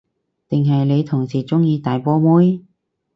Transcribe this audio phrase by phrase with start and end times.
[0.49, 2.61] 定係你同事鍾意大波妹？